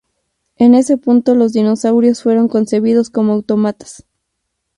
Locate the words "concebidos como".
2.47-3.33